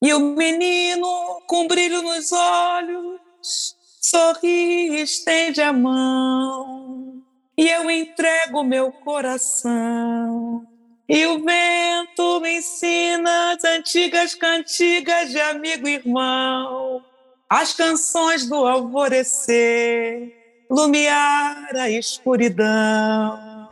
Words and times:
E 0.00 0.14
o 0.14 0.20
menino, 0.20 1.42
com 1.46 1.66
brilho 1.66 2.02
nos 2.02 2.30
olhos, 2.30 3.76
sorri 4.00 4.90
e 4.90 5.02
estende 5.02 5.60
a 5.60 5.72
mão. 5.72 7.20
E 7.56 7.68
eu 7.68 7.90
entrego 7.90 8.62
meu 8.62 8.92
coração. 8.92 10.64
E 11.08 11.26
o 11.26 11.42
vento 11.42 12.40
me 12.40 12.58
ensina 12.58 13.54
as 13.54 13.64
antigas 13.64 14.34
cantigas 14.34 15.30
de 15.30 15.40
amigo 15.40 15.88
e 15.88 15.94
irmão, 15.94 17.02
as 17.48 17.72
canções 17.72 18.46
do 18.46 18.66
alvorecer, 18.66 20.32
lumiar 20.70 21.74
a 21.74 21.90
escuridão. 21.90 23.68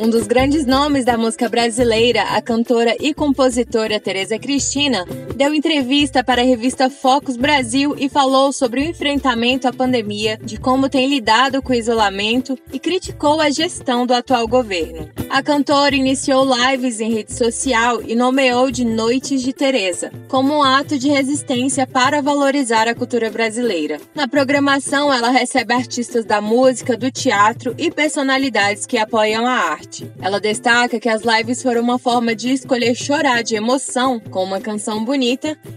Um 0.00 0.08
dos 0.08 0.26
grandes 0.26 0.64
nomes 0.64 1.04
da 1.04 1.18
música 1.18 1.48
brasileira, 1.48 2.22
a 2.22 2.40
cantora 2.40 2.96
e 3.00 3.12
compositora 3.12 4.00
Tereza 4.00 4.38
Cristina, 4.38 5.04
deu 5.38 5.54
entrevista 5.54 6.24
para 6.24 6.42
a 6.42 6.44
revista 6.44 6.90
Focus 6.90 7.36
Brasil 7.36 7.94
e 7.96 8.08
falou 8.08 8.52
sobre 8.52 8.80
o 8.80 8.84
enfrentamento 8.84 9.68
à 9.68 9.72
pandemia, 9.72 10.36
de 10.42 10.56
como 10.56 10.88
tem 10.88 11.06
lidado 11.06 11.62
com 11.62 11.72
o 11.72 11.76
isolamento 11.76 12.58
e 12.72 12.78
criticou 12.80 13.40
a 13.40 13.48
gestão 13.48 14.04
do 14.04 14.12
atual 14.12 14.48
governo. 14.48 15.08
A 15.30 15.40
cantora 15.40 15.94
iniciou 15.94 16.44
lives 16.44 16.98
em 16.98 17.12
rede 17.12 17.32
social 17.32 18.02
e 18.02 18.16
nomeou 18.16 18.68
de 18.68 18.84
Noites 18.84 19.40
de 19.40 19.52
Tereza, 19.52 20.10
como 20.26 20.58
um 20.58 20.62
ato 20.62 20.98
de 20.98 21.08
resistência 21.08 21.86
para 21.86 22.20
valorizar 22.20 22.88
a 22.88 22.94
cultura 22.94 23.30
brasileira. 23.30 24.00
Na 24.16 24.26
programação, 24.26 25.12
ela 25.12 25.30
recebe 25.30 25.72
artistas 25.72 26.24
da 26.24 26.40
música, 26.40 26.96
do 26.96 27.12
teatro 27.12 27.76
e 27.78 27.92
personalidades 27.92 28.86
que 28.86 28.98
apoiam 28.98 29.46
a 29.46 29.52
arte. 29.52 30.10
Ela 30.20 30.40
destaca 30.40 30.98
que 30.98 31.08
as 31.08 31.22
lives 31.22 31.62
foram 31.62 31.82
uma 31.82 31.98
forma 31.98 32.34
de 32.34 32.52
escolher 32.52 32.96
chorar 32.96 33.44
de 33.44 33.54
emoção 33.54 34.18
com 34.18 34.42
uma 34.42 34.60
canção 34.60 35.04
bonita 35.04 35.27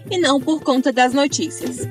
e 0.09 0.17
não 0.17 0.39
por 0.39 0.61
conta 0.61 0.91
das 0.91 1.13
notícias. 1.13 1.87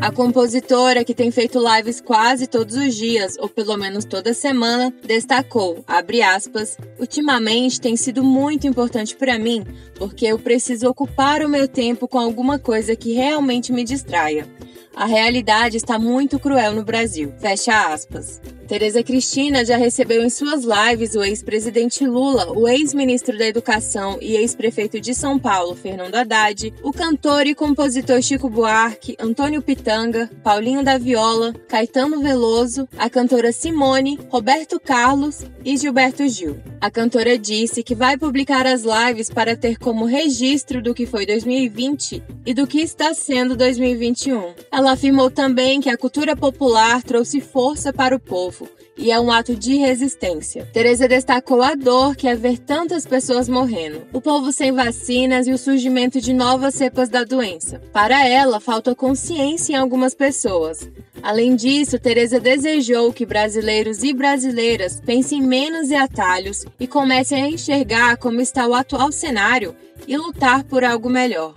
A 0.00 0.12
compositora, 0.12 1.04
que 1.04 1.14
tem 1.14 1.30
feito 1.30 1.58
lives 1.58 2.00
quase 2.00 2.46
todos 2.46 2.76
os 2.76 2.94
dias, 2.94 3.36
ou 3.38 3.48
pelo 3.48 3.76
menos 3.76 4.04
toda 4.04 4.32
semana, 4.32 4.94
destacou, 5.04 5.84
aspas, 5.86 6.76
ultimamente 6.98 7.80
tem 7.80 7.96
sido 7.96 8.22
muito 8.22 8.66
importante 8.66 9.16
para 9.16 9.38
mim, 9.38 9.64
porque 9.96 10.26
eu 10.26 10.38
preciso 10.38 10.88
ocupar 10.88 11.42
o 11.42 11.48
meu 11.48 11.66
tempo 11.66 12.06
com 12.06 12.18
alguma 12.18 12.58
coisa 12.58 12.94
que 12.94 13.14
realmente 13.14 13.72
me 13.72 13.82
distraia. 13.82 14.46
A 14.94 15.06
realidade 15.06 15.76
está 15.76 15.98
muito 15.98 16.38
cruel 16.38 16.72
no 16.72 16.84
Brasil. 16.84 17.32
Fecha 17.38 17.92
aspas. 17.92 18.40
Tereza 18.66 19.00
Cristina 19.00 19.64
já 19.64 19.76
recebeu 19.76 20.24
em 20.24 20.28
suas 20.28 20.64
lives 20.64 21.14
o 21.14 21.22
ex-presidente 21.22 22.04
Lula, 22.04 22.50
o 22.50 22.66
ex-ministro 22.66 23.38
da 23.38 23.46
Educação 23.46 24.18
e 24.20 24.34
ex-prefeito 24.34 25.00
de 25.00 25.14
São 25.14 25.38
Paulo, 25.38 25.76
Fernando 25.76 26.16
Haddad, 26.16 26.74
o 26.82 26.92
cantor 26.92 27.46
e 27.46 27.54
compositor 27.54 28.20
Chico 28.20 28.50
Buarque, 28.50 29.16
Antônio 29.20 29.62
Pitanga, 29.62 30.28
Paulinho 30.42 30.82
da 30.82 30.98
Viola, 30.98 31.54
Caetano 31.68 32.20
Veloso, 32.20 32.88
a 32.98 33.08
cantora 33.08 33.52
Simone, 33.52 34.18
Roberto 34.28 34.80
Carlos 34.80 35.44
e 35.64 35.76
Gilberto 35.76 36.28
Gil. 36.28 36.58
A 36.80 36.90
cantora 36.90 37.38
disse 37.38 37.84
que 37.84 37.94
vai 37.94 38.18
publicar 38.18 38.66
as 38.66 38.82
lives 38.82 39.30
para 39.30 39.56
ter 39.56 39.78
como 39.78 40.04
registro 40.04 40.82
do 40.82 40.92
que 40.92 41.06
foi 41.06 41.24
2020 41.24 42.22
e 42.44 42.52
do 42.52 42.66
que 42.66 42.80
está 42.80 43.14
sendo 43.14 43.56
2021. 43.56 44.54
Ela 44.72 44.92
afirmou 44.92 45.30
também 45.30 45.80
que 45.80 45.88
a 45.88 45.96
cultura 45.96 46.36
popular 46.36 47.02
trouxe 47.02 47.40
força 47.40 47.92
para 47.92 48.14
o 48.14 48.20
povo 48.20 48.55
e 48.96 49.10
é 49.10 49.20
um 49.20 49.30
ato 49.30 49.54
de 49.54 49.76
resistência. 49.76 50.68
Teresa 50.72 51.06
destacou 51.06 51.62
a 51.62 51.74
dor 51.74 52.16
que 52.16 52.26
é 52.28 52.34
ver 52.34 52.58
tantas 52.58 53.06
pessoas 53.06 53.48
morrendo, 53.48 54.06
o 54.12 54.20
povo 54.20 54.52
sem 54.52 54.72
vacinas 54.72 55.46
e 55.46 55.52
o 55.52 55.58
surgimento 55.58 56.20
de 56.20 56.32
novas 56.32 56.74
cepas 56.74 57.08
da 57.08 57.24
doença. 57.24 57.82
Para 57.92 58.26
ela, 58.26 58.60
falta 58.60 58.94
consciência 58.94 59.72
em 59.74 59.76
algumas 59.76 60.14
pessoas. 60.14 60.88
Além 61.22 61.56
disso, 61.56 61.98
Teresa 61.98 62.38
desejou 62.38 63.12
que 63.12 63.26
brasileiros 63.26 64.02
e 64.02 64.12
brasileiras 64.12 65.00
pensem 65.00 65.42
menos 65.42 65.90
em 65.90 65.96
atalhos 65.96 66.64
e 66.78 66.86
comecem 66.86 67.42
a 67.42 67.48
enxergar 67.48 68.16
como 68.16 68.40
está 68.40 68.66
o 68.66 68.74
atual 68.74 69.10
cenário 69.10 69.74
e 70.06 70.16
lutar 70.16 70.64
por 70.64 70.84
algo 70.84 71.10
melhor. 71.10 71.54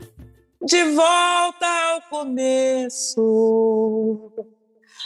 De 0.62 0.84
volta 0.86 1.68
ao 1.94 2.02
começo 2.10 3.22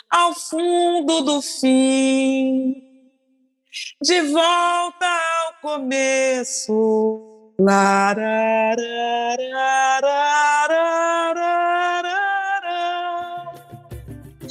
ao 0.09 0.33
fundo 0.33 1.21
do 1.21 1.41
fim, 1.41 2.75
de 4.01 4.21
volta 4.21 5.05
ao 5.05 5.53
começo. 5.61 7.29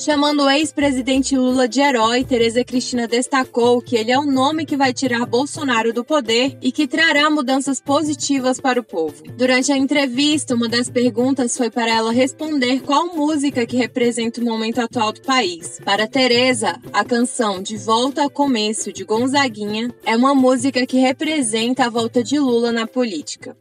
Chamando 0.05 0.43
o 0.43 0.51
ex-presidente 0.51 1.37
Lula 1.37 1.69
de 1.69 1.81
herói, 1.81 2.25
Tereza 2.25 2.65
Cristina 2.65 3.07
destacou 3.07 3.81
que 3.81 3.95
ele 3.95 4.11
é 4.11 4.19
o 4.19 4.27
nome 4.27 4.67
que 4.67 4.77
vai 4.77 4.93
tirar 4.93 5.25
Bolsonaro 5.25 5.93
do 5.93 6.05
poder 6.05 6.59
e 6.61 6.73
que 6.73 6.89
trará 6.89 7.31
mudanças 7.31 7.81
positivas 7.81 8.59
para 8.59 8.81
o 8.81 8.83
povo. 8.83 9.23
Durante 9.37 9.71
a 9.71 9.77
entrevista, 9.77 10.57
uma 10.57 10.69
das 10.69 10.91
perguntas 10.91 11.57
foi 11.57 11.71
para 11.71 11.89
ela 11.89 12.11
responder 12.11 12.81
qual 12.81 13.15
música 13.15 13.65
que 13.65 13.77
representa 13.77 14.41
o 14.41 14.45
momento 14.45 14.81
atual 14.81 15.13
do 15.13 15.23
país. 15.23 15.79
Para 15.85 16.09
Tereza, 16.09 16.81
a 16.93 17.05
canção 17.05 17.63
De 17.63 17.77
Volta 17.77 18.25
ao 18.25 18.31
Começo 18.31 18.93
de 18.93 19.05
Gonzaguinha 19.05 19.89
é 20.05 20.17
uma 20.17 20.35
música 20.35 20.85
que 20.85 20.99
representa 20.99 21.85
a 21.85 21.91
volta 21.91 22.25
de 22.25 22.41
Lula 22.41 22.73
na 22.73 22.89
política. 22.89 23.57